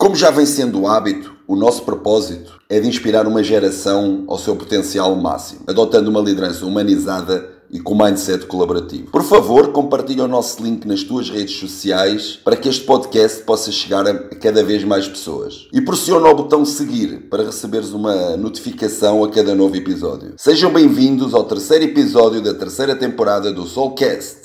Como 0.00 0.14
já 0.14 0.30
vem 0.30 0.46
sendo 0.46 0.82
o 0.82 0.86
hábito, 0.86 1.34
o 1.44 1.56
nosso 1.56 1.82
propósito 1.82 2.60
é 2.68 2.78
de 2.78 2.86
inspirar 2.86 3.26
uma 3.26 3.42
geração 3.42 4.22
ao 4.28 4.38
seu 4.38 4.54
potencial 4.54 5.12
máximo, 5.16 5.62
adotando 5.66 6.08
uma 6.08 6.20
liderança 6.20 6.64
humanizada 6.64 7.50
e 7.68 7.80
com 7.80 7.96
mindset 7.96 8.46
colaborativo. 8.46 9.10
Por 9.10 9.24
favor, 9.24 9.72
compartilhe 9.72 10.20
o 10.20 10.28
nosso 10.28 10.62
link 10.62 10.86
nas 10.86 11.02
tuas 11.02 11.28
redes 11.28 11.58
sociais 11.58 12.38
para 12.44 12.54
que 12.54 12.68
este 12.68 12.84
podcast 12.84 13.42
possa 13.42 13.72
chegar 13.72 14.06
a 14.06 14.14
cada 14.36 14.62
vez 14.62 14.84
mais 14.84 15.08
pessoas. 15.08 15.66
E 15.72 15.80
pressiona 15.80 16.28
o 16.28 16.34
botão 16.36 16.64
seguir 16.64 17.28
para 17.28 17.42
receberes 17.42 17.90
uma 17.90 18.36
notificação 18.36 19.24
a 19.24 19.30
cada 19.30 19.52
novo 19.52 19.74
episódio. 19.74 20.34
Sejam 20.36 20.72
bem-vindos 20.72 21.34
ao 21.34 21.42
terceiro 21.42 21.82
episódio 21.82 22.40
da 22.40 22.54
terceira 22.54 22.94
temporada 22.94 23.52
do 23.52 23.66
Soulcast. 23.66 24.38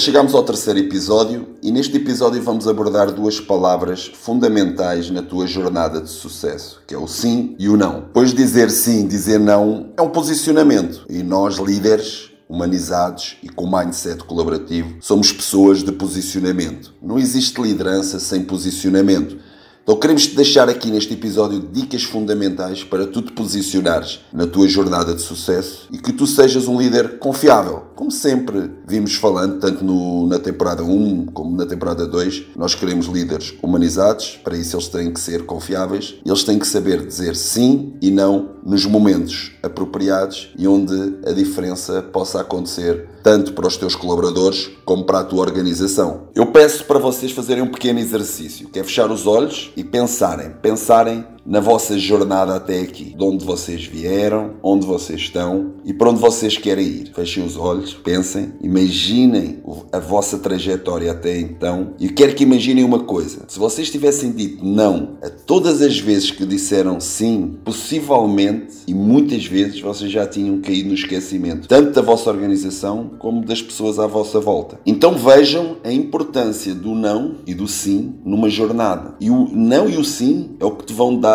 Chegamos 0.00 0.32
ao 0.32 0.42
terceiro 0.42 0.78
episódio 0.78 1.56
e 1.62 1.70
neste 1.70 1.98
episódio 1.98 2.42
vamos 2.42 2.66
abordar 2.66 3.12
duas 3.12 3.38
palavras 3.38 4.10
fundamentais 4.14 5.10
na 5.10 5.20
tua 5.20 5.46
jornada 5.46 6.00
de 6.00 6.08
sucesso, 6.08 6.80
que 6.86 6.94
é 6.94 6.98
o 6.98 7.06
sim 7.06 7.54
e 7.58 7.68
o 7.68 7.76
não. 7.76 8.06
Pois 8.10 8.32
dizer 8.32 8.70
sim, 8.70 9.06
dizer 9.06 9.38
não 9.38 9.92
é 9.98 10.00
um 10.00 10.08
posicionamento 10.08 11.04
e 11.06 11.22
nós 11.22 11.58
líderes 11.58 12.30
humanizados 12.48 13.36
e 13.42 13.50
com 13.50 13.70
mindset 13.70 14.24
colaborativo 14.24 14.96
somos 15.02 15.32
pessoas 15.32 15.82
de 15.82 15.92
posicionamento. 15.92 16.94
Não 17.02 17.18
existe 17.18 17.60
liderança 17.60 18.18
sem 18.18 18.42
posicionamento. 18.42 19.36
Então 19.82 19.98
queremos 19.98 20.26
te 20.26 20.34
deixar 20.36 20.68
aqui 20.68 20.90
neste 20.90 21.12
episódio 21.12 21.60
dicas 21.60 22.04
fundamentais 22.04 22.84
para 22.84 23.06
tu 23.06 23.20
te 23.20 23.32
posicionares 23.32 24.20
na 24.32 24.46
tua 24.46 24.68
jornada 24.68 25.14
de 25.14 25.20
sucesso 25.20 25.88
e 25.92 25.98
que 25.98 26.12
tu 26.12 26.26
sejas 26.26 26.68
um 26.68 26.80
líder 26.80 27.18
confiável. 27.18 27.89
Como 28.00 28.10
sempre 28.10 28.70
vimos 28.88 29.16
falando, 29.16 29.60
tanto 29.60 29.84
no, 29.84 30.26
na 30.26 30.38
temporada 30.38 30.82
1 30.82 31.26
como 31.34 31.54
na 31.54 31.66
temporada 31.66 32.06
2, 32.06 32.44
nós 32.56 32.74
queremos 32.74 33.04
líderes 33.04 33.52
humanizados, 33.62 34.40
para 34.42 34.56
isso 34.56 34.74
eles 34.74 34.88
têm 34.88 35.12
que 35.12 35.20
ser 35.20 35.44
confiáveis, 35.44 36.14
eles 36.24 36.42
têm 36.42 36.58
que 36.58 36.66
saber 36.66 37.04
dizer 37.04 37.36
sim 37.36 37.92
e 38.00 38.10
não 38.10 38.52
nos 38.64 38.86
momentos 38.86 39.52
apropriados 39.62 40.50
e 40.56 40.66
onde 40.66 41.18
a 41.26 41.32
diferença 41.32 42.00
possa 42.00 42.40
acontecer 42.40 43.06
tanto 43.22 43.52
para 43.52 43.66
os 43.66 43.76
teus 43.76 43.94
colaboradores 43.94 44.70
como 44.86 45.04
para 45.04 45.20
a 45.20 45.24
tua 45.24 45.40
organização. 45.40 46.28
Eu 46.34 46.46
peço 46.46 46.86
para 46.86 46.98
vocês 46.98 47.32
fazerem 47.32 47.62
um 47.62 47.70
pequeno 47.70 47.98
exercício, 47.98 48.68
que 48.68 48.78
é 48.78 48.82
fechar 48.82 49.10
os 49.10 49.26
olhos 49.26 49.72
e 49.76 49.84
pensarem, 49.84 50.52
pensarem 50.62 51.26
na 51.44 51.60
vossa 51.60 51.98
jornada 51.98 52.54
até 52.54 52.80
aqui, 52.80 53.14
de 53.16 53.24
onde 53.24 53.44
vocês 53.44 53.84
vieram, 53.84 54.52
onde 54.62 54.86
vocês 54.86 55.20
estão 55.20 55.72
e 55.84 55.92
para 55.92 56.10
onde 56.10 56.20
vocês 56.20 56.56
querem 56.56 56.86
ir. 56.86 57.12
Fechem 57.14 57.44
os 57.44 57.56
olhos, 57.56 57.94
pensem, 57.94 58.52
imaginem 58.62 59.62
a 59.92 59.98
vossa 59.98 60.38
trajetória 60.38 61.10
até 61.10 61.38
então 61.38 61.94
e 61.98 62.08
quero 62.08 62.34
que 62.34 62.44
imaginem 62.44 62.84
uma 62.84 63.00
coisa: 63.00 63.44
se 63.48 63.58
vocês 63.58 63.90
tivessem 63.90 64.32
dito 64.32 64.64
não 64.64 65.16
a 65.22 65.30
todas 65.30 65.82
as 65.82 65.98
vezes 65.98 66.30
que 66.30 66.44
disseram 66.44 67.00
sim, 67.00 67.58
possivelmente 67.64 68.78
e 68.86 68.94
muitas 68.94 69.44
vezes 69.44 69.80
vocês 69.80 70.10
já 70.10 70.26
tinham 70.26 70.60
caído 70.60 70.88
no 70.88 70.94
esquecimento, 70.94 71.68
tanto 71.68 71.92
da 71.92 72.02
vossa 72.02 72.30
organização 72.30 73.12
como 73.18 73.44
das 73.44 73.62
pessoas 73.62 73.98
à 73.98 74.06
vossa 74.06 74.40
volta. 74.40 74.78
Então 74.84 75.16
vejam 75.16 75.76
a 75.84 75.92
importância 75.92 76.74
do 76.74 76.94
não 76.94 77.36
e 77.46 77.54
do 77.54 77.66
sim 77.66 78.14
numa 78.24 78.48
jornada. 78.48 79.14
E 79.20 79.30
o 79.30 79.48
não 79.52 79.88
e 79.88 79.96
o 79.96 80.04
sim 80.04 80.56
é 80.60 80.64
o 80.64 80.72
que 80.72 80.86
te 80.86 80.92
vão 80.92 81.18
dar 81.18 81.29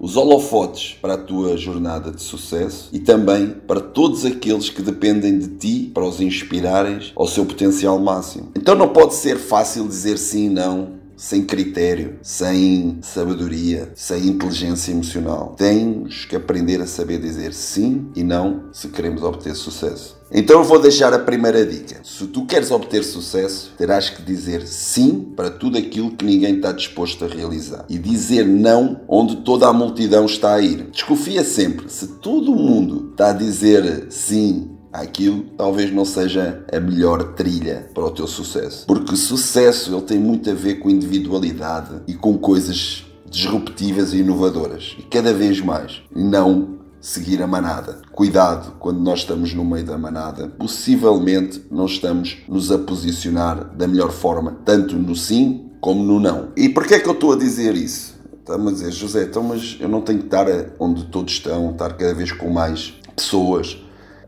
os 0.00 0.16
holofotes 0.16 0.96
para 1.00 1.14
a 1.14 1.18
tua 1.18 1.56
jornada 1.56 2.10
de 2.10 2.22
sucesso 2.22 2.88
e 2.92 3.00
também 3.00 3.48
para 3.66 3.80
todos 3.80 4.24
aqueles 4.24 4.70
que 4.70 4.80
dependem 4.80 5.38
de 5.38 5.48
ti 5.48 5.90
para 5.92 6.04
os 6.04 6.20
inspirares 6.20 7.12
ao 7.16 7.26
seu 7.26 7.44
potencial 7.44 7.98
máximo. 7.98 8.52
Então 8.56 8.74
não 8.74 8.88
pode 8.88 9.14
ser 9.14 9.38
fácil 9.38 9.88
dizer 9.88 10.18
sim 10.18 10.46
e 10.46 10.50
não 10.50 10.97
sem 11.18 11.44
critério, 11.44 12.18
sem 12.22 13.00
sabedoria, 13.02 13.90
sem 13.96 14.28
inteligência 14.28 14.92
emocional. 14.92 15.56
Temos 15.58 16.24
que 16.24 16.36
aprender 16.36 16.80
a 16.80 16.86
saber 16.86 17.18
dizer 17.18 17.52
sim 17.52 18.06
e 18.14 18.22
não 18.22 18.70
se 18.72 18.88
queremos 18.88 19.22
obter 19.24 19.54
sucesso. 19.56 20.16
Então 20.30 20.60
eu 20.60 20.64
vou 20.64 20.78
deixar 20.78 21.12
a 21.12 21.18
primeira 21.18 21.66
dica. 21.66 22.00
Se 22.04 22.26
tu 22.28 22.46
queres 22.46 22.70
obter 22.70 23.02
sucesso, 23.02 23.72
terás 23.76 24.10
que 24.10 24.22
dizer 24.22 24.66
sim 24.66 25.32
para 25.34 25.50
tudo 25.50 25.76
aquilo 25.76 26.12
que 26.12 26.24
ninguém 26.24 26.56
está 26.56 26.70
disposto 26.70 27.24
a 27.24 27.28
realizar 27.28 27.84
e 27.88 27.98
dizer 27.98 28.46
não 28.46 29.00
onde 29.08 29.36
toda 29.36 29.66
a 29.66 29.72
multidão 29.72 30.24
está 30.26 30.54
a 30.54 30.60
ir. 30.60 30.84
Desconfia 30.92 31.42
sempre. 31.42 31.88
Se 31.88 32.06
todo 32.18 32.54
mundo 32.54 33.08
está 33.10 33.30
a 33.30 33.32
dizer 33.32 34.06
sim 34.10 34.77
aquilo 34.92 35.44
talvez 35.56 35.92
não 35.92 36.04
seja 36.04 36.64
a 36.72 36.80
melhor 36.80 37.34
trilha 37.34 37.88
para 37.94 38.04
o 38.04 38.10
teu 38.10 38.26
sucesso. 38.26 38.86
Porque 38.86 39.16
sucesso 39.16 39.94
ele 39.94 40.02
tem 40.02 40.18
muito 40.18 40.50
a 40.50 40.54
ver 40.54 40.76
com 40.76 40.90
individualidade 40.90 42.02
e 42.06 42.14
com 42.14 42.36
coisas 42.38 43.04
disruptivas 43.28 44.12
e 44.12 44.18
inovadoras. 44.18 44.96
E 44.98 45.02
cada 45.02 45.32
vez 45.32 45.60
mais. 45.60 46.02
Não 46.14 46.78
seguir 47.00 47.42
a 47.42 47.46
manada. 47.46 47.98
Cuidado 48.12 48.72
quando 48.78 49.00
nós 49.00 49.20
estamos 49.20 49.54
no 49.54 49.64
meio 49.64 49.84
da 49.84 49.96
manada, 49.96 50.48
possivelmente 50.48 51.62
não 51.70 51.86
estamos 51.86 52.38
nos 52.48 52.70
a 52.70 52.78
posicionar 52.78 53.76
da 53.76 53.86
melhor 53.86 54.10
forma, 54.10 54.58
tanto 54.64 54.96
no 54.96 55.14
sim 55.14 55.70
como 55.80 56.02
no 56.02 56.18
não. 56.18 56.48
E 56.56 56.68
porquê 56.68 56.94
é 56.94 56.98
que 56.98 57.08
eu 57.08 57.12
estou 57.12 57.32
a 57.32 57.36
dizer 57.36 57.76
isso? 57.76 58.18
Está-me 58.40 58.68
a 58.68 58.72
dizer, 58.72 58.90
José, 58.92 59.24
então, 59.24 59.42
mas 59.42 59.76
eu 59.78 59.88
não 59.88 60.00
tenho 60.00 60.20
que 60.20 60.24
estar 60.24 60.46
onde 60.80 61.04
todos 61.06 61.34
estão, 61.34 61.70
estar 61.70 61.92
cada 61.92 62.14
vez 62.14 62.32
com 62.32 62.48
mais 62.50 62.94
pessoas. 63.14 63.78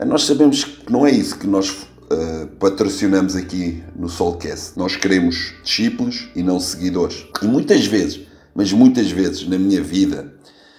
Nós 0.06 0.24
sabemos 0.24 0.64
que 0.64 0.90
não 0.90 1.06
é 1.06 1.10
isso 1.10 1.38
que 1.38 1.46
nós 1.46 1.70
uh, 1.70 2.46
patrocinamos 2.58 3.36
aqui 3.36 3.82
no 3.94 4.08
Soulcast. 4.08 4.78
Nós 4.78 4.96
queremos 4.96 5.54
discípulos 5.62 6.28
e 6.34 6.42
não 6.42 6.58
seguidores. 6.58 7.26
E 7.42 7.46
muitas 7.46 7.84
vezes, 7.86 8.20
mas 8.54 8.72
muitas 8.72 9.10
vezes 9.10 9.46
na 9.46 9.58
minha 9.58 9.82
vida, 9.82 10.32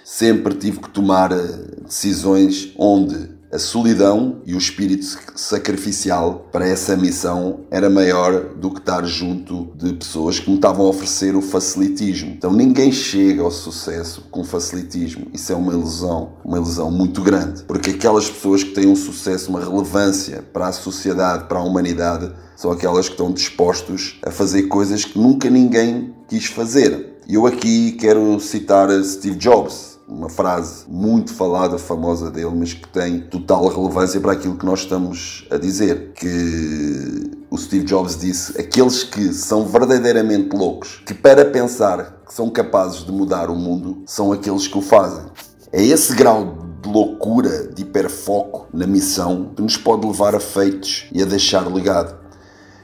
sempre 0.04 0.56
tive 0.56 0.80
que 0.80 0.90
tomar 0.90 1.32
eh, 1.32 1.38
decisões 1.86 2.74
onde 2.78 3.30
a 3.52 3.60
solidão 3.60 4.42
e 4.46 4.56
o 4.56 4.58
espírito 4.58 5.06
sacrificial 5.36 6.48
para 6.54 6.66
essa 6.66 6.96
missão 6.96 7.62
era 7.70 7.90
maior 7.90 8.56
do 8.56 8.72
que 8.72 8.80
estar 8.80 9.04
junto 9.06 9.74
de 9.76 9.94
pessoas 9.94 10.40
que 10.40 10.50
me 10.50 10.56
estavam 10.56 10.86
a 10.86 10.90
oferecer 10.90 11.36
o 11.36 11.42
facilitismo. 11.42 12.32
Então 12.32 12.54
ninguém 12.54 12.94
chega 12.94 13.42
ao 13.42 13.52
sucesso 13.52 14.26
com 14.32 14.44
facilitismo. 14.44 15.28
Isso 15.34 15.52
é 15.52 15.56
uma 15.56 15.74
ilusão, 15.74 16.34
uma 16.46 16.58
ilusão 16.58 16.90
muito 16.90 17.22
grande. 17.22 17.64
Porque 17.64 17.90
aquelas 17.90 18.30
pessoas 18.30 18.64
que 18.64 18.72
têm 18.72 18.88
um 18.88 18.96
sucesso, 18.96 19.50
uma 19.50 19.60
relevância 19.60 20.44
para 20.54 20.68
a 20.68 20.72
sociedade, 20.72 21.50
para 21.50 21.60
a 21.60 21.64
humanidade, 21.64 22.32
são 22.56 22.72
aquelas 22.72 23.08
que 23.08 23.16
estão 23.16 23.34
dispostos 23.34 24.18
a 24.26 24.32
fazer 24.32 24.64
coisas 24.64 25.04
que 25.04 25.20
nunca 25.20 25.50
ninguém 25.50 26.16
quis 26.30 26.46
fazer. 26.46 27.18
E 27.28 27.34
eu 27.34 27.46
aqui 27.46 27.92
quero 27.94 28.40
citar 28.40 28.90
Steve 29.04 29.36
Jobs 29.36 29.91
uma 30.12 30.30
frase 30.30 30.84
muito 30.90 31.34
falada, 31.34 31.78
famosa 31.78 32.30
dele, 32.30 32.52
mas 32.54 32.74
que 32.74 32.88
tem 32.88 33.22
total 33.22 33.68
relevância 33.68 34.20
para 34.20 34.34
aquilo 34.34 34.58
que 34.58 34.66
nós 34.66 34.82
estamos 34.82 35.48
a 35.50 35.58
dizer. 35.58 36.12
Que 36.14 37.32
o 37.50 37.58
Steve 37.58 37.86
Jobs 37.86 38.20
disse: 38.20 38.60
aqueles 38.60 39.04
que 39.04 39.34
são 39.34 39.66
verdadeiramente 39.66 40.56
loucos, 40.56 41.02
que 41.06 41.14
para 41.14 41.46
pensar 41.46 42.22
que 42.28 42.34
são 42.34 42.50
capazes 42.50 43.06
de 43.06 43.12
mudar 43.12 43.50
o 43.50 43.56
mundo, 43.56 44.04
são 44.06 44.32
aqueles 44.32 44.68
que 44.68 44.78
o 44.78 44.82
fazem. 44.82 45.26
É 45.72 45.82
esse 45.82 46.14
grau 46.14 46.58
de 46.82 46.90
loucura, 46.90 47.68
de 47.68 47.84
hiperfoco 47.84 48.68
na 48.74 48.86
missão 48.86 49.52
que 49.56 49.62
nos 49.62 49.78
pode 49.78 50.06
levar 50.06 50.36
a 50.36 50.40
feitos 50.40 51.08
e 51.14 51.22
a 51.22 51.26
deixar 51.26 51.72
legado. 51.72 52.20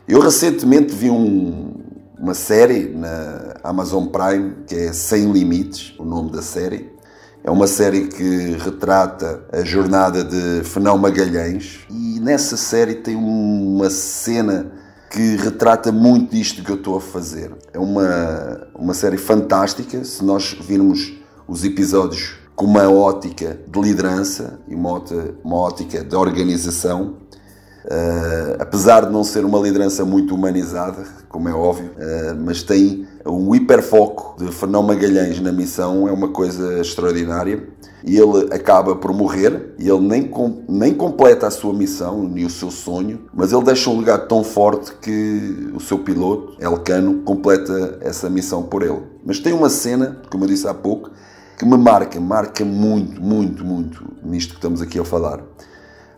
Eu 0.08 0.22
recentemente 0.22 0.96
vi 0.96 1.10
um, 1.10 1.74
uma 2.18 2.34
série 2.34 2.88
na 2.90 3.56
Amazon 3.64 4.06
Prime 4.06 4.56
que 4.66 4.76
é 4.76 4.94
Sem 4.94 5.32
Limites, 5.32 5.94
o 6.00 6.06
nome 6.06 6.32
da 6.32 6.42
série, 6.42 6.97
é 7.48 7.50
uma 7.50 7.66
série 7.66 8.08
que 8.08 8.58
retrata 8.58 9.40
a 9.54 9.64
jornada 9.64 10.22
de 10.22 10.66
Fenão 10.66 10.98
Magalhães 10.98 11.80
e 11.90 12.20
nessa 12.20 12.58
série 12.58 12.96
tem 12.96 13.16
uma 13.16 13.90
cena 13.90 14.70
que 15.10 15.38
retrata 15.38 15.90
muito 15.90 16.36
disto 16.36 16.62
que 16.62 16.70
eu 16.70 16.76
estou 16.76 16.98
a 16.98 17.00
fazer. 17.00 17.54
É 17.72 17.80
uma, 17.80 18.68
uma 18.76 18.94
série 18.94 19.16
fantástica. 19.16 20.04
Se 20.04 20.26
nós 20.26 20.58
virmos 20.60 21.14
os 21.48 21.64
episódios 21.64 22.36
com 22.54 22.66
uma 22.66 22.90
ótica 22.90 23.58
de 23.66 23.80
liderança 23.80 24.60
e 24.68 24.76
uma 24.76 25.02
uma 25.42 25.56
ótica 25.56 26.04
de 26.04 26.18
organização, 26.18 27.16
uh, 27.86 28.58
apesar 28.60 29.06
de 29.06 29.14
não 29.14 29.24
ser 29.24 29.46
uma 29.46 29.60
liderança 29.60 30.04
muito 30.04 30.36
humanizada, 30.36 31.06
como 31.30 31.48
é 31.48 31.54
óbvio, 31.54 31.92
uh, 31.92 32.36
mas 32.44 32.62
tem 32.62 33.08
um 33.30 33.54
hiperfoco 33.54 34.36
de 34.44 34.52
Fernão 34.52 34.84
Magalhães 34.84 35.40
na 35.40 35.52
missão, 35.52 36.08
é 36.08 36.12
uma 36.12 36.30
coisa 36.30 36.80
extraordinária. 36.82 37.68
E 38.04 38.18
ele 38.18 38.54
acaba 38.54 38.96
por 38.96 39.12
morrer, 39.12 39.74
e 39.78 39.90
ele 39.90 40.00
nem, 40.00 40.24
com, 40.24 40.64
nem 40.70 40.94
completa 40.94 41.48
a 41.48 41.52
sua 41.52 41.74
missão, 41.74 42.24
nem 42.24 42.46
o 42.46 42.50
seu 42.50 42.72
sonho, 42.72 43.26
mas 43.34 43.52
ele 43.52 43.64
deixa 43.64 43.90
um 43.90 44.00
legado 44.00 44.28
tão 44.28 44.44
forte 44.44 44.94
que 45.02 45.72
o 45.74 45.80
seu 45.80 46.00
piloto, 46.00 46.56
Elcano, 46.62 47.24
completa 47.24 47.98
essa 48.02 48.30
missão 48.30 48.64
por 48.64 48.84
ele. 48.84 49.02
Mas 49.26 49.40
tem 49.40 49.52
uma 49.52 49.70
cena, 49.70 50.22
como 50.30 50.46
eu 50.46 50.48
disse 50.48 50.68
há 50.68 50.74
pouco, 50.74 51.10
que 51.58 51.66
me 51.66 51.76
marca, 51.76 52.20
marca 52.20 52.64
muito, 52.64 53.20
muito, 53.22 53.66
muito 53.66 54.06
nisto 54.24 54.52
que 54.52 54.58
estamos 54.58 54.82
aqui 54.82 55.00
a 55.00 55.04
falar. 55.04 55.44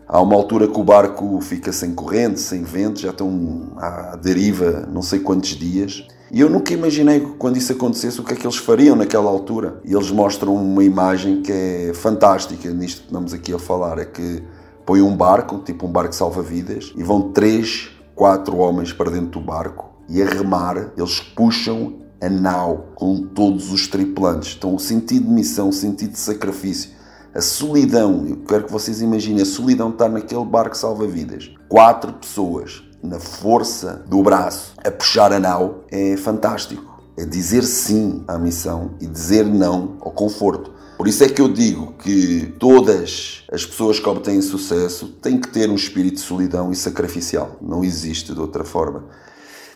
Há 0.06 0.20
uma 0.20 0.34
altura 0.34 0.68
que 0.68 0.78
o 0.78 0.84
barco 0.84 1.40
fica 1.40 1.72
sem 1.72 1.94
corrente, 1.94 2.40
sem 2.40 2.62
vento, 2.62 3.00
já 3.00 3.10
estão 3.10 3.72
à 3.76 4.16
deriva 4.16 4.88
não 4.92 5.02
sei 5.02 5.20
quantos 5.20 5.50
dias. 5.50 6.06
E 6.32 6.40
eu 6.40 6.48
nunca 6.48 6.72
imaginei 6.72 7.20
quando 7.38 7.56
isso 7.56 7.72
acontecesse 7.72 8.20
o 8.20 8.24
que 8.24 8.32
é 8.32 8.36
que 8.36 8.46
eles 8.46 8.56
fariam 8.56 8.94
naquela 8.94 9.28
altura. 9.28 9.80
E 9.84 9.92
eles 9.92 10.10
mostram 10.10 10.54
uma 10.54 10.84
imagem 10.84 11.42
que 11.42 11.50
é 11.52 11.92
fantástica 11.94 12.70
nisto 12.70 13.00
que 13.00 13.06
estamos 13.06 13.34
aqui 13.34 13.52
a 13.52 13.58
falar: 13.58 13.98
é 13.98 14.04
que 14.04 14.42
põe 14.86 15.02
um 15.02 15.16
barco, 15.16 15.58
tipo 15.58 15.86
um 15.86 15.90
barco 15.90 16.14
salva-vidas, 16.14 16.92
e 16.96 17.02
vão 17.02 17.32
três, 17.32 17.90
quatro 18.14 18.56
homens 18.58 18.92
para 18.92 19.10
dentro 19.10 19.40
do 19.40 19.40
barco 19.40 19.90
e 20.10 20.20
a 20.20 20.26
remar, 20.26 20.92
eles 20.96 21.20
puxam 21.20 22.00
a 22.20 22.28
nau 22.28 22.88
com 22.96 23.28
todos 23.28 23.72
os 23.72 23.86
tripulantes. 23.86 24.56
Então, 24.58 24.74
o 24.74 24.80
sentido 24.80 25.26
de 25.26 25.32
missão, 25.32 25.68
o 25.68 25.72
sentido 25.72 26.10
de 26.12 26.18
sacrifício, 26.18 26.90
a 27.32 27.40
solidão, 27.40 28.26
eu 28.26 28.38
quero 28.38 28.64
que 28.64 28.72
vocês 28.72 29.00
imaginem 29.00 29.42
a 29.42 29.46
solidão 29.46 29.86
de 29.86 29.94
estar 29.94 30.08
naquele 30.08 30.44
barco 30.44 30.76
salva-vidas. 30.76 31.52
Quatro 31.68 32.12
pessoas 32.14 32.82
na 33.02 33.18
força 33.18 34.04
do 34.06 34.22
braço 34.22 34.74
a 34.84 34.90
puxar 34.90 35.32
a 35.32 35.40
nau 35.40 35.84
é 35.90 36.16
fantástico. 36.16 37.00
É 37.16 37.24
dizer 37.24 37.64
sim 37.64 38.24
à 38.26 38.38
missão 38.38 38.92
e 39.00 39.06
dizer 39.06 39.44
não 39.44 39.96
ao 40.00 40.10
conforto. 40.10 40.72
Por 40.96 41.08
isso 41.08 41.24
é 41.24 41.28
que 41.28 41.40
eu 41.40 41.48
digo 41.48 41.94
que 41.94 42.54
todas 42.58 43.42
as 43.50 43.64
pessoas 43.64 43.98
que 43.98 44.08
obtêm 44.08 44.42
sucesso 44.42 45.08
têm 45.22 45.40
que 45.40 45.48
ter 45.48 45.70
um 45.70 45.74
espírito 45.74 46.16
de 46.16 46.20
solidão 46.20 46.70
e 46.70 46.76
sacrificial. 46.76 47.56
Não 47.60 47.82
existe 47.82 48.34
de 48.34 48.40
outra 48.40 48.64
forma. 48.64 49.04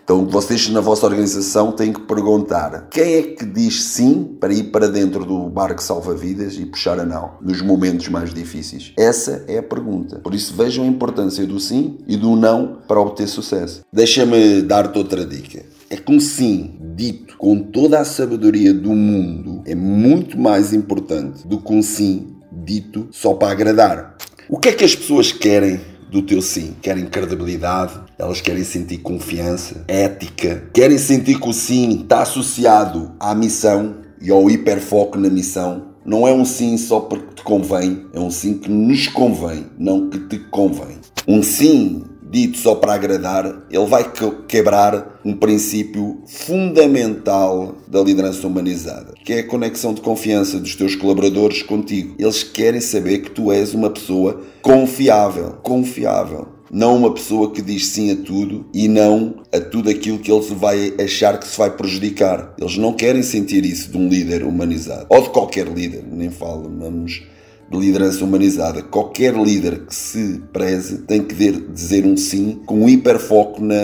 Então 0.05 0.27
vocês 0.27 0.69
na 0.69 0.83
vossa 0.83 1.07
organização 1.07 1.73
têm 1.73 1.91
que 1.91 2.03
perguntar 2.03 2.89
quem 2.91 3.15
é 3.15 3.23
que 3.23 3.47
diz 3.47 3.85
sim 3.85 4.37
para 4.39 4.53
ir 4.53 4.65
para 4.65 4.87
dentro 4.87 5.25
do 5.25 5.49
barco 5.49 5.83
salva-vidas 5.83 6.57
e 6.59 6.67
puxar 6.67 7.01
a 7.01 7.07
nau 7.07 7.39
nos 7.41 7.63
momentos 7.63 8.09
mais 8.09 8.35
difíceis. 8.35 8.93
Essa 8.99 9.47
é 9.49 9.57
a 9.57 9.63
pergunta. 9.63 10.19
Por 10.19 10.35
isso 10.35 10.53
vejam 10.55 10.85
a 10.85 10.87
importância 10.87 11.47
do 11.47 11.59
sim 11.59 11.97
e 12.07 12.19
do 12.19 12.37
não 12.37 12.81
para 12.87 13.01
obter 13.01 13.27
sucesso. 13.27 13.81
Deixa-me 13.91 14.61
dar-te 14.61 14.99
outra 14.99 15.25
dica. 15.25 15.65
É 15.89 15.97
que 15.97 16.13
um 16.13 16.21
sim 16.21 16.79
dito 16.95 17.39
com 17.39 17.59
toda 17.59 17.99
a 17.99 18.05
sabedoria 18.05 18.75
do 18.75 18.91
mundo 18.91 19.63
é 19.65 19.75
muito 19.75 20.39
mais 20.39 20.75
importante 20.75 21.49
do 21.49 21.59
que 21.59 21.73
um 21.73 21.83
sim 21.83 22.37
dito 22.53 23.09
só 23.11 23.33
para 23.33 23.53
agradar. 23.53 24.17
O 24.51 24.59
que 24.59 24.69
é 24.69 24.73
que 24.73 24.85
as 24.85 24.95
pessoas 24.95 25.33
querem 25.33 25.81
do 26.15 26.23
teu 26.23 26.41
sim. 26.41 26.77
Querem 26.81 27.07
credibilidade, 27.07 27.95
elas 28.17 28.41
querem 28.41 28.63
sentir 28.63 28.99
confiança, 28.99 29.85
ética, 29.89 30.71
querem 30.73 30.97
sentir 30.97 31.41
que 31.41 31.49
o 31.49 31.53
sim 31.53 32.03
está 32.03 32.23
associado 32.23 33.11
à 33.19 33.35
missão 33.35 33.97
e 34.23 34.31
ao 34.31 34.49
hiperfoco 34.49 35.19
na 35.19 35.29
missão. 35.29 35.89
Não 36.07 36.29
é 36.29 36.33
um 36.33 36.45
sim 36.45 36.77
só 36.77 37.01
porque 37.01 37.35
te 37.35 37.43
convém, 37.43 38.07
é 38.13 38.21
um 38.21 38.31
sim 38.31 38.59
que 38.59 38.71
nos 38.71 39.09
convém, 39.09 39.67
não 39.77 40.09
que 40.09 40.21
te 40.21 40.39
convém. 40.39 40.99
Um 41.27 41.43
sim 41.43 42.05
dito 42.35 42.59
só 42.59 42.75
para 42.75 42.95
agradar, 42.95 43.63
ele 43.71 43.87
vai 43.87 44.11
quebrar 44.49 45.21
um 45.25 45.37
princípio 45.37 46.21
fundamental 46.27 47.77
da 47.87 48.03
liderança 48.03 48.45
humanizada, 48.45 49.15
que 49.25 49.33
é 49.33 49.39
a 49.39 49.47
conexão 49.47 49.95
de 49.95 50.01
confiança 50.01 50.59
dos 50.59 50.75
teus 50.75 50.97
colaboradores 50.97 51.63
contigo. 51.63 52.17
Eles 52.19 52.43
querem 52.43 52.81
saber 52.81 53.21
que 53.21 53.31
tu 53.31 53.53
és 53.53 53.73
uma 53.73 53.89
pessoa 53.89 54.41
confiável, 54.61 55.59
confiável. 55.63 56.49
Não 56.73 56.97
uma 56.97 57.15
pessoa 57.15 57.53
que 57.53 57.63
diz 57.63 57.87
sim 57.87 58.11
a 58.11 58.17
tudo 58.17 58.67
e 58.75 58.89
não 58.89 59.37
a 59.53 59.61
tudo 59.61 59.89
aquilo 59.89 60.19
que 60.19 60.33
ele 60.33 60.55
vai 60.57 60.93
achar 61.01 61.39
que 61.39 61.47
se 61.47 61.57
vai 61.57 61.71
prejudicar. 61.71 62.53
Eles 62.59 62.77
não 62.77 62.93
querem 62.93 63.23
sentir 63.23 63.65
isso 63.65 63.93
de 63.93 63.97
um 63.97 64.09
líder 64.09 64.43
humanizado. 64.43 65.07
Ou 65.09 65.23
de 65.23 65.31
qualquer 65.31 65.69
líder, 65.69 66.03
nem 66.11 66.31
falo, 66.31 66.63
vamos 66.77 67.23
de 67.71 67.79
liderança 67.79 68.25
humanizada. 68.25 68.83
Qualquer 68.83 69.35
líder 69.35 69.87
que 69.87 69.95
se 69.95 70.43
preze 70.53 70.99
tem 71.03 71.23
que 71.23 71.35
dizer 71.35 72.07
um 72.07 72.17
sim 72.17 72.61
com 72.67 72.81
um 72.81 72.89
hiperfoco 72.89 73.63
na, 73.63 73.75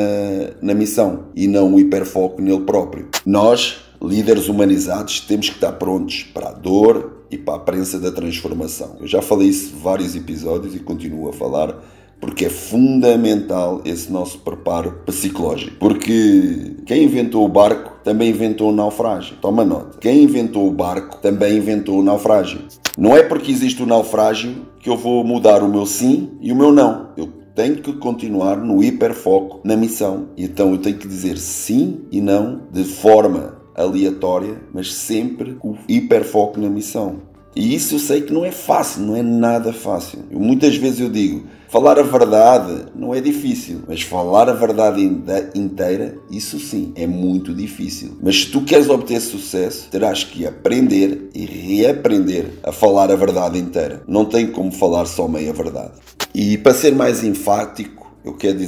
na 0.61 0.75
missão 0.75 1.27
e 1.35 1.47
não 1.47 1.75
um 1.75 1.79
hiperfoco 1.79 2.41
nele 2.41 2.61
próprio. 2.61 3.09
Nós, 3.25 3.79
líderes 4.03 4.49
humanizados, 4.49 5.21
temos 5.21 5.49
que 5.49 5.57
estar 5.57 5.73
prontos 5.73 6.23
para 6.23 6.49
a 6.49 6.53
dor 6.53 7.25
e 7.31 7.39
para 7.39 7.55
a 7.55 7.61
prensa 7.61 7.99
da 7.99 8.11
transformação. 8.11 8.97
Eu 9.01 9.07
já 9.07 9.23
falei 9.23 9.49
isso 9.49 9.75
em 9.75 9.79
vários 9.81 10.17
episódios 10.17 10.75
e 10.75 10.81
continuo 10.81 11.29
a 11.29 11.33
falar 11.33 11.77
porque 12.21 12.45
é 12.45 12.51
fundamental 12.51 13.81
esse 13.85 14.13
nosso 14.13 14.39
preparo 14.41 15.01
psicológico. 15.07 15.77
Porque 15.79 16.77
quem 16.85 17.05
inventou 17.05 17.45
o 17.45 17.49
barco 17.49 17.95
também 18.05 18.31
inventou 18.31 18.71
o 18.71 18.75
naufrágio. 18.75 19.37
Toma 19.41 19.65
nota. 19.65 19.99
Quem 19.99 20.23
inventou 20.23 20.69
o 20.69 20.73
barco 20.73 21.19
também 21.19 21.57
inventou 21.57 21.99
o 21.99 22.03
naufrágio. 22.03 22.61
Não 22.97 23.17
é 23.17 23.23
porque 23.23 23.51
existe 23.51 23.83
o 23.83 23.87
naufrágio 23.87 24.69
que 24.79 24.91
eu 24.91 24.97
vou 24.97 25.25
mudar 25.25 25.63
o 25.63 25.69
meu 25.69 25.87
sim 25.87 26.31
e 26.41 26.53
o 26.53 26.57
meu 26.57 26.73
não. 26.73 27.09
Eu 27.17 27.29
tenho 27.55 27.77
que 27.77 27.93
continuar 27.95 28.57
no 28.57 28.83
hiperfoco 28.83 29.61
na 29.65 29.77
missão. 29.77 30.29
Então 30.37 30.73
eu 30.73 30.79
tenho 30.79 30.99
que 30.99 31.09
dizer 31.09 31.39
sim 31.39 32.03
e 32.11 32.21
não 32.21 32.63
de 32.71 32.85
forma 32.85 33.59
aleatória, 33.75 34.61
mas 34.73 34.93
sempre 34.95 35.55
com 35.55 35.77
hiperfoco 35.89 36.61
na 36.61 36.69
missão. 36.69 37.30
E 37.55 37.75
isso 37.75 37.97
eu 37.97 37.99
sei 37.99 38.21
que 38.21 38.33
não 38.33 38.45
é 38.45 38.53
fácil, 38.53 39.03
não 39.03 39.17
é 39.17 39.23
nada 39.23 39.73
fácil. 39.73 40.21
Eu, 40.31 40.39
muitas 40.39 40.77
vezes 40.77 41.01
eu 41.01 41.09
digo, 41.09 41.45
falar 41.69 41.99
a 41.99 42.03
verdade 42.03 42.87
não 42.95 43.15
é 43.15 43.21
difícil, 43.21 43.81
mas 43.89 44.03
falar 44.03 44.49
a 44.49 44.53
verdade 44.53 45.03
inteira, 45.55 46.17
isso 46.31 46.61
sim, 46.61 46.93
é 46.95 47.07
muito 47.07 47.53
difícil. 47.53 48.17
Mas 48.23 48.43
se 48.43 48.47
tu 48.51 48.61
queres 48.63 48.89
obter 48.89 49.21
sucesso, 49.21 49.89
terás 49.91 50.23
que 50.23 50.47
aprender 50.47 51.29
e 51.35 51.45
reaprender 51.45 52.53
a 52.63 52.71
falar 52.71 53.11
a 53.11 53.17
verdade 53.17 53.59
inteira. 53.59 54.03
Não 54.07 54.25
tem 54.25 54.47
como 54.47 54.71
falar 54.71 55.07
só 55.07 55.27
meia 55.27 55.53
verdade. 55.53 55.93
E 56.33 56.57
para 56.57 56.73
ser 56.73 56.95
mais 56.95 57.25
enfático, 57.25 58.10
eu 58.25 58.35
quero 58.35 58.59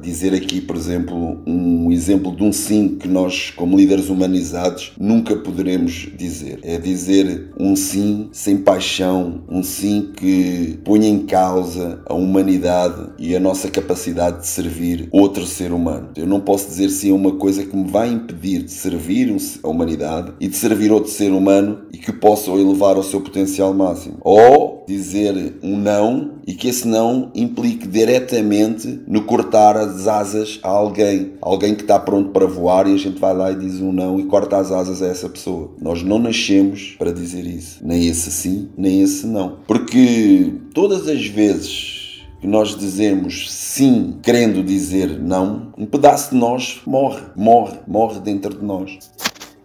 dizer 0.00 0.34
aqui, 0.34 0.60
por 0.60 0.76
exemplo, 0.76 1.40
um 1.46 1.90
exemplo 1.92 2.34
de 2.34 2.42
um 2.42 2.52
sim 2.52 2.96
que 2.98 3.08
nós, 3.08 3.50
como 3.50 3.76
líderes 3.76 4.08
humanizados, 4.08 4.92
nunca 4.98 5.36
poderemos 5.36 6.08
dizer. 6.16 6.60
É 6.62 6.78
dizer 6.78 7.50
um 7.58 7.76
sim 7.76 8.28
sem 8.32 8.56
paixão, 8.56 9.42
um 9.48 9.62
sim 9.62 10.12
que 10.16 10.78
põe 10.84 11.06
em 11.06 11.26
causa 11.26 12.00
a 12.06 12.14
humanidade 12.14 13.10
e 13.18 13.36
a 13.36 13.40
nossa 13.40 13.70
capacidade 13.70 14.40
de 14.40 14.46
servir 14.46 15.08
outro 15.12 15.46
ser 15.46 15.72
humano. 15.72 16.10
Eu 16.16 16.26
não 16.26 16.40
posso 16.40 16.68
dizer 16.68 16.88
sim 16.88 17.10
a 17.10 17.14
uma 17.14 17.32
coisa 17.32 17.64
que 17.64 17.76
me 17.76 17.90
vai 17.90 18.10
impedir 18.10 18.62
de 18.62 18.72
servir 18.72 19.34
a 19.62 19.68
humanidade 19.68 20.32
e 20.40 20.48
de 20.48 20.56
servir 20.56 20.90
outro 20.90 21.10
ser 21.10 21.32
humano 21.32 21.82
e 21.92 21.98
que 21.98 22.12
possa 22.12 22.50
elevar 22.50 22.96
ao 22.96 23.02
seu 23.02 23.20
potencial 23.20 23.72
máximo. 23.74 24.16
Ou 24.22 24.81
dizer 24.92 25.54
um 25.62 25.76
não 25.76 26.32
e 26.46 26.54
que 26.54 26.68
esse 26.68 26.86
não 26.86 27.30
implique 27.34 27.86
diretamente 27.88 29.00
no 29.06 29.24
cortar 29.24 29.76
as 29.76 30.06
asas 30.06 30.60
a 30.62 30.68
alguém, 30.68 31.32
alguém 31.40 31.74
que 31.74 31.82
está 31.82 31.98
pronto 31.98 32.30
para 32.30 32.46
voar 32.46 32.86
e 32.86 32.94
a 32.94 32.98
gente 32.98 33.18
vai 33.18 33.34
lá 33.34 33.50
e 33.50 33.56
diz 33.56 33.80
um 33.80 33.92
não 33.92 34.20
e 34.20 34.24
corta 34.24 34.58
as 34.58 34.70
asas 34.70 35.00
a 35.02 35.06
essa 35.06 35.28
pessoa. 35.28 35.72
Nós 35.80 36.02
não 36.02 36.18
nascemos 36.18 36.94
para 36.98 37.12
dizer 37.12 37.46
isso, 37.46 37.78
nem 37.82 38.06
esse 38.06 38.30
sim, 38.30 38.68
nem 38.76 39.00
esse 39.00 39.26
não, 39.26 39.58
porque 39.66 40.52
todas 40.74 41.08
as 41.08 41.26
vezes 41.26 42.22
que 42.40 42.46
nós 42.46 42.76
dizemos 42.76 43.50
sim, 43.52 44.18
querendo 44.22 44.62
dizer 44.62 45.18
não, 45.20 45.72
um 45.78 45.86
pedaço 45.86 46.30
de 46.30 46.36
nós 46.36 46.80
morre, 46.84 47.22
morre, 47.36 47.78
morre 47.86 48.20
dentro 48.20 48.58
de 48.58 48.64
nós. 48.64 48.98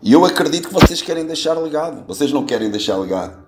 E 0.01 0.13
eu 0.13 0.23
acredito 0.23 0.67
que 0.67 0.73
vocês 0.73 1.01
querem 1.01 1.25
deixar 1.25 1.55
legado. 1.55 2.05
Vocês 2.07 2.31
não 2.31 2.45
querem 2.45 2.69
deixar 2.69 2.97
legado. 2.97 3.43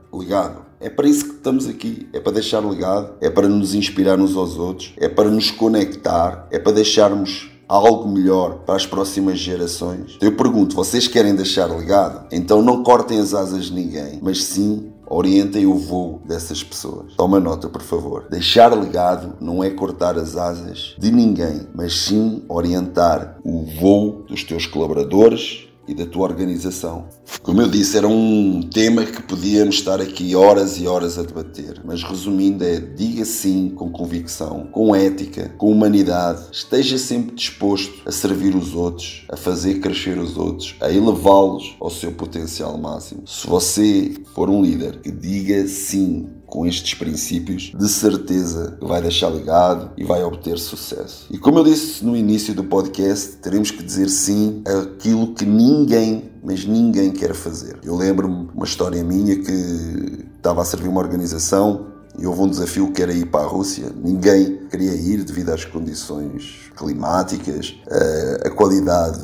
É 0.80 0.90
para 0.90 1.08
isso 1.08 1.26
que 1.26 1.36
estamos 1.36 1.68
aqui. 1.68 2.08
É 2.14 2.20
para 2.20 2.32
deixar 2.32 2.60
legado, 2.60 3.16
é 3.20 3.30
para 3.30 3.48
nos 3.48 3.74
inspirar 3.76 4.20
uns 4.20 4.36
aos 4.36 4.58
outros, 4.58 4.94
é 4.98 5.10
para 5.10 5.30
nos 5.30 5.52
conectar, 5.52 6.48
é 6.52 6.58
para 6.58 6.72
deixarmos 6.72 7.50
algo 7.68 8.10
melhor 8.10 8.60
para 8.66 8.76
as 8.76 8.86
próximas 8.86 9.40
gerações. 9.40 10.18
Eu 10.22 10.36
pergunto: 10.36 10.76
vocês 10.76 11.08
querem 11.08 11.36
deixar 11.36 11.66
legado? 11.66 12.28
Então 12.32 12.62
não 12.62 12.82
cortem 12.82 13.20
as 13.20 13.34
asas 13.34 13.66
de 13.66 13.74
ninguém, 13.74 14.20
mas 14.22 14.44
sim 14.44 14.92
orientem 15.06 15.66
o 15.66 15.76
voo 15.76 16.22
dessas 16.26 16.64
pessoas. 16.64 17.14
Toma 17.16 17.40
nota, 17.40 17.68
por 17.68 17.82
favor. 17.82 18.28
Deixar 18.30 18.74
legado 18.74 19.36
não 19.42 19.64
é 19.64 19.70
cortar 19.70 20.18
as 20.18 20.38
asas 20.38 20.96
de 20.98 21.12
ninguém, 21.12 21.68
mas 21.74 21.94
sim 21.94 22.44
orientar 22.48 23.38
o 23.44 23.66
voo 23.66 24.24
dos 24.28 24.44
teus 24.44 24.66
colaboradores 24.66 25.68
e 25.90 25.96
da 25.96 26.06
tua 26.06 26.24
organização. 26.24 27.08
Como 27.42 27.60
eu 27.60 27.68
disse, 27.68 27.98
era 27.98 28.08
um 28.08 28.62
tema 28.62 29.04
que 29.06 29.24
podíamos 29.24 29.76
estar 29.76 30.00
aqui 30.00 30.36
horas 30.36 30.80
e 30.80 30.88
horas 30.88 31.18
a 31.18 31.24
debater, 31.24 31.82
mas 31.84 32.04
resumindo 32.04 32.64
é 32.64 32.80
diga 32.80 33.26
sim 33.26 33.70
com 33.76 33.92
convicção, 33.92 34.68
com 34.72 34.96
ética, 34.96 35.52
com 35.58 35.72
humanidade, 35.72 36.44
esteja 36.52 36.98
sempre 37.00 37.36
disposto 37.36 38.04
a 38.06 38.12
servir 38.12 38.56
os 38.56 38.76
outros, 38.76 39.26
a 39.32 39.36
fazer 39.36 39.80
crescer 39.80 40.20
os 40.20 40.38
outros, 40.38 40.76
a 40.80 40.92
elevá-los 40.92 41.76
ao 41.80 41.90
seu 41.90 42.12
potencial 42.12 42.78
máximo. 42.78 43.24
Se 43.26 43.48
você 43.48 44.14
for 44.36 44.48
um 44.48 44.62
líder 44.62 45.02
que 45.02 45.12
diga 45.12 45.68
sim 45.68 46.30
com 46.50 46.66
estes 46.66 46.94
princípios, 46.94 47.72
de 47.78 47.88
certeza 47.88 48.78
vai 48.82 49.02
deixar 49.02 49.30
ligado 49.30 49.92
e 49.98 50.04
vai 50.04 50.24
obter 50.24 50.58
sucesso. 50.58 51.28
E 51.30 51.38
como 51.38 51.60
eu 51.60 51.64
disse 51.64 52.04
no 52.04 52.16
início 52.16 52.54
do 52.54 52.64
podcast, 52.64 53.38
teremos 53.38 53.72
que 53.72 53.84
dizer 53.84 54.10
sim 54.10 54.64
àquilo 54.66 55.34
que 55.34 55.46
ninguém, 55.46 56.32
mas 56.44 56.66
ninguém 56.66 57.12
quer 57.12 57.34
fazer. 57.34 57.78
Eu 57.84 57.96
lembro-me 57.96 58.50
uma 58.54 58.66
história 58.66 59.04
minha 59.04 59.36
que 59.38 60.26
estava 60.38 60.62
a 60.62 60.66
servir 60.66 60.88
uma 60.88 61.00
organização 61.00 61.88
e 62.18 62.26
houve 62.26 62.42
um 62.42 62.50
desafio 62.50 62.92
que 62.92 63.02
era 63.02 63.14
ir 63.14 63.26
para 63.28 63.46
a 63.46 63.48
Rússia. 63.48 63.92
Ninguém 63.96 64.68
queria 64.70 64.94
ir 64.94 65.24
devido 65.24 65.50
às 65.50 65.64
condições 65.64 66.70
climáticas, 66.76 67.76
eh, 67.88 68.44
a 68.46 68.50
qualidade 68.50 69.22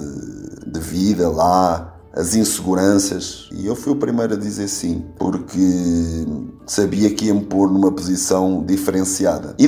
de 0.65 0.79
vida 0.79 1.29
lá, 1.29 1.94
as 2.15 2.33
inseguranças. 2.33 3.49
E 3.51 3.65
eu 3.65 3.75
fui 3.75 3.91
o 3.91 3.97
primeiro 3.97 4.33
a 4.33 4.37
dizer 4.37 4.67
sim, 4.67 5.03
porque 5.19 5.59
sabia 6.65 7.13
que 7.13 7.25
ia 7.25 7.33
me 7.33 7.43
pôr 7.43 7.69
numa 7.69 7.91
posição 7.91 8.63
diferenciada. 8.65 9.55
E 9.59 9.67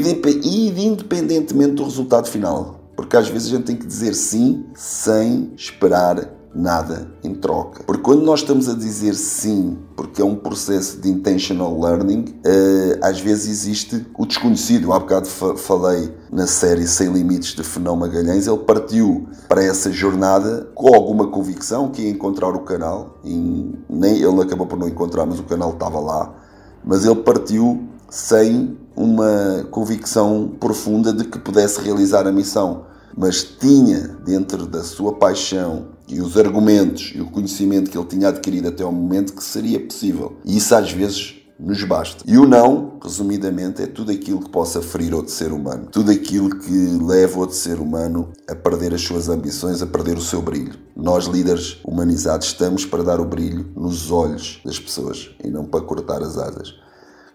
independentemente 0.86 1.74
do 1.74 1.84
resultado 1.84 2.30
final. 2.30 2.78
Porque 2.96 3.16
às 3.16 3.28
vezes 3.28 3.50
a 3.50 3.58
gente 3.58 3.66
tem 3.66 3.76
que 3.76 3.86
dizer 3.86 4.16
sim 4.16 4.66
sem 4.74 5.52
esperar 5.56 6.37
nada 6.54 7.08
em 7.24 7.34
troca. 7.36 7.84
Porque 7.84 8.02
quando 8.02 8.24
nós 8.24 8.40
estamos 8.40 8.68
a 8.68 8.74
dizer 8.74 9.14
sim, 9.14 9.78
porque 9.96 10.22
é 10.22 10.26
um 10.26 10.36
processo 10.36 11.00
de 11.00 11.10
intentional 11.10 11.80
learning, 11.80 12.26
uh, 12.46 13.00
às 13.02 13.20
vezes 13.20 13.48
existe 13.48 14.06
o 14.18 14.26
desconhecido. 14.26 14.92
Há 14.92 15.00
bocado 15.00 15.28
falei 15.28 16.14
na 16.32 16.48
série 16.48 16.88
Sem 16.88 17.12
Limites 17.12 17.54
de 17.54 17.64
Fenão 17.64 17.96
Magalhães, 17.96 18.48
ele 18.48 18.58
partiu 18.60 19.28
para 19.48 19.64
essa 19.64 19.92
jornada 19.92 20.70
com 20.74 20.94
alguma 20.94 21.28
convicção 21.28 21.90
que 21.90 22.02
ia 22.02 22.10
encontrar 22.10 22.50
o 22.50 22.60
canal, 22.60 23.20
nem 23.24 24.16
ele 24.22 24.42
acabou 24.42 24.68
por 24.68 24.78
não 24.78 24.88
encontrar, 24.88 25.26
mas 25.26 25.40
o 25.40 25.44
canal 25.44 25.72
estava 25.72 26.00
lá. 26.00 26.34
Mas 26.84 27.06
ele 27.06 27.16
partiu 27.16 27.88
sem 28.10 28.78
uma 28.96 29.68
convicção 29.70 30.52
profunda 30.60 31.14
de 31.14 31.26
que 31.26 31.38
pudesse 31.38 31.80
realizar 31.82 32.26
a 32.28 32.32
missão, 32.32 32.86
mas 33.18 33.44
tinha 33.44 34.16
dentro 34.24 34.68
da 34.68 34.84
sua 34.84 35.14
paixão 35.14 35.88
e 36.08 36.22
os 36.22 36.38
argumentos 36.38 37.12
e 37.16 37.20
o 37.20 37.32
conhecimento 37.32 37.90
que 37.90 37.98
ele 37.98 38.08
tinha 38.08 38.30
adquirido 38.30 38.68
até 38.68 38.84
ao 38.84 38.92
momento 38.92 39.34
que 39.34 39.44
seria 39.44 39.80
possível. 39.80 40.38
E 40.46 40.56
isso 40.56 40.76
às 40.76 40.92
vezes 40.92 41.36
nos 41.60 41.84
basta. 41.84 42.24
E 42.28 42.38
o 42.38 42.46
não, 42.46 43.00
resumidamente, 43.04 43.82
é 43.82 43.88
tudo 43.88 44.12
aquilo 44.12 44.40
que 44.40 44.50
possa 44.50 44.82
ferir 44.82 45.14
outro 45.14 45.32
ser 45.32 45.52
humano. 45.52 45.88
Tudo 45.92 46.12
aquilo 46.12 46.50
que 46.50 46.72
leva 46.72 47.40
outro 47.40 47.56
ser 47.56 47.80
humano 47.80 48.30
a 48.48 48.56
perder 48.56 48.94
as 48.94 49.02
suas 49.02 49.28
ambições, 49.28 49.82
a 49.82 49.88
perder 49.88 50.18
o 50.18 50.22
seu 50.22 50.42
brilho. 50.42 50.76
Nós, 50.96 51.26
líderes 51.26 51.80
humanizados, 51.84 52.48
estamos 52.48 52.86
para 52.86 53.04
dar 53.04 53.20
o 53.20 53.26
brilho 53.26 53.66
nos 53.76 54.12
olhos 54.12 54.62
das 54.64 54.80
pessoas 54.80 55.32
e 55.44 55.50
não 55.50 55.66
para 55.66 55.82
cortar 55.82 56.22
as 56.22 56.38
asas. 56.38 56.76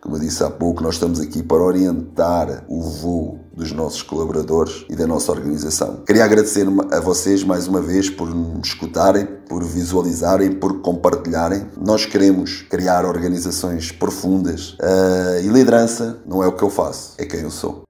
Como 0.02 0.16
eu 0.16 0.20
disse 0.20 0.42
há 0.42 0.50
pouco, 0.50 0.82
nós 0.82 0.94
estamos 0.94 1.20
aqui 1.20 1.44
para 1.44 1.62
orientar 1.62 2.64
o 2.68 2.82
voo 2.82 3.38
dos 3.54 3.70
nossos 3.70 4.02
colaboradores 4.02 4.84
e 4.90 4.96
da 4.96 5.06
nossa 5.06 5.30
organização. 5.30 6.02
Queria 6.04 6.24
agradecer 6.24 6.66
a 6.90 6.98
vocês 6.98 7.44
mais 7.44 7.68
uma 7.68 7.80
vez 7.80 8.10
por 8.10 8.34
me 8.34 8.60
escutarem, 8.60 9.24
por 9.48 9.62
visualizarem, 9.62 10.50
por 10.50 10.80
compartilharem. 10.80 11.68
Nós 11.80 12.04
queremos 12.04 12.62
criar 12.62 13.04
organizações 13.04 13.92
profundas 13.92 14.70
uh, 14.72 15.40
e 15.40 15.46
liderança 15.46 16.20
não 16.26 16.42
é 16.42 16.48
o 16.48 16.56
que 16.56 16.64
eu 16.64 16.70
faço, 16.70 17.14
é 17.16 17.24
quem 17.24 17.42
eu 17.42 17.50
sou. 17.52 17.84